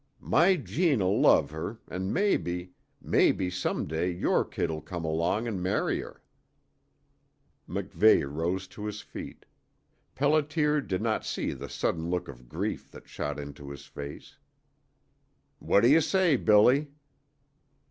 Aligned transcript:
My 0.19 0.55
Jeanne 0.55 1.03
'll 1.03 1.21
love 1.21 1.51
her, 1.51 1.77
an' 1.87 2.11
mebbe 2.11 2.71
mebbe 3.03 3.51
some 3.53 3.85
day 3.85 4.09
your 4.09 4.43
kid 4.43 4.71
'll 4.71 4.79
come 4.81 5.05
along 5.05 5.45
an' 5.45 5.61
marry 5.61 5.99
her" 5.99 6.23
MacVeigh 7.69 8.25
rose 8.27 8.67
to 8.69 8.85
his 8.85 9.01
feet. 9.01 9.45
Pelliter 10.15 10.81
did 10.81 11.03
not 11.03 11.23
see 11.23 11.53
the 11.53 11.69
sudden 11.69 12.09
look 12.09 12.27
of 12.27 12.49
grief 12.49 12.89
that 12.89 13.07
shot 13.07 13.37
into 13.37 13.69
his 13.69 13.85
face. 13.85 14.39
"What 15.59 15.81
do 15.81 15.87
you 15.87 16.01
say, 16.01 16.35
Billy?" 16.35 16.87